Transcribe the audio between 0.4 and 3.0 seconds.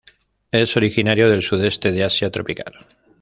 Es originario del sudeste de Asia tropical.